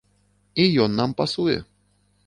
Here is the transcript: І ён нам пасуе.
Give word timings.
І 0.63 0.65
ён 0.85 0.97
нам 1.01 1.15
пасуе. 1.23 1.59